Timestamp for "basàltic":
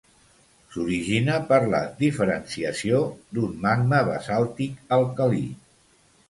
4.09-4.97